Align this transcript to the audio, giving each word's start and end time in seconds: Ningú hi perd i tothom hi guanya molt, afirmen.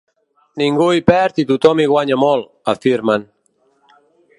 Ningú 0.61 0.87
hi 0.93 1.03
perd 1.11 1.37
i 1.43 1.47
tothom 1.51 1.83
hi 1.83 1.87
guanya 1.93 2.21
molt, 2.25 2.51
afirmen. 2.75 3.33